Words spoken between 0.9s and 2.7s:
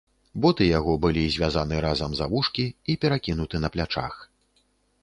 былі звязаны разам за вушкі